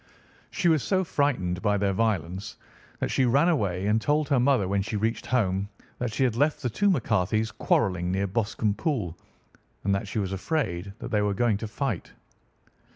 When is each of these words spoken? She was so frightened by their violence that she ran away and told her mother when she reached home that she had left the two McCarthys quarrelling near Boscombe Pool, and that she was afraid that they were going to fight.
She 0.49 0.67
was 0.67 0.81
so 0.81 1.03
frightened 1.03 1.61
by 1.61 1.77
their 1.77 1.93
violence 1.93 2.57
that 2.97 3.11
she 3.11 3.23
ran 3.25 3.47
away 3.49 3.85
and 3.85 4.01
told 4.01 4.27
her 4.29 4.39
mother 4.39 4.67
when 4.67 4.81
she 4.81 4.95
reached 4.95 5.27
home 5.27 5.69
that 5.99 6.11
she 6.11 6.23
had 6.23 6.35
left 6.35 6.63
the 6.63 6.71
two 6.71 6.89
McCarthys 6.89 7.55
quarrelling 7.55 8.11
near 8.11 8.25
Boscombe 8.25 8.73
Pool, 8.77 9.15
and 9.83 9.93
that 9.93 10.07
she 10.07 10.17
was 10.17 10.33
afraid 10.33 10.91
that 10.97 11.11
they 11.11 11.21
were 11.21 11.35
going 11.35 11.57
to 11.57 11.67
fight. 11.67 12.13